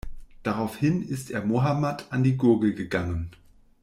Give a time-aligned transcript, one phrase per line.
[0.41, 3.29] Daraufhin ist er Mohammad an die Gurgel gegangen.